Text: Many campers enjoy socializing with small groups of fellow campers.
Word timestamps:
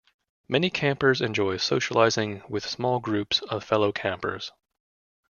Many 0.47 0.71
campers 0.71 1.21
enjoy 1.21 1.57
socializing 1.57 2.41
with 2.49 2.65
small 2.67 2.99
groups 2.99 3.39
of 3.51 3.63
fellow 3.63 3.91
campers. 3.91 4.51